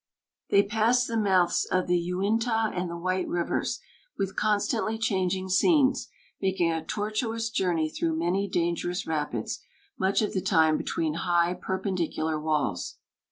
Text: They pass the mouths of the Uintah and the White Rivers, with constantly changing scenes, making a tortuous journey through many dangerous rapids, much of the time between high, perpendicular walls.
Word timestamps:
They 0.49 0.63
pass 0.63 1.05
the 1.05 1.15
mouths 1.15 1.63
of 1.71 1.85
the 1.85 1.99
Uintah 1.99 2.71
and 2.73 2.89
the 2.89 2.97
White 2.97 3.27
Rivers, 3.27 3.79
with 4.17 4.35
constantly 4.35 4.97
changing 4.97 5.49
scenes, 5.49 6.07
making 6.41 6.71
a 6.71 6.83
tortuous 6.83 7.51
journey 7.51 7.87
through 7.87 8.17
many 8.17 8.47
dangerous 8.47 9.05
rapids, 9.05 9.59
much 9.99 10.23
of 10.23 10.33
the 10.33 10.41
time 10.41 10.75
between 10.75 11.13
high, 11.21 11.53
perpendicular 11.53 12.39
walls. 12.41 12.97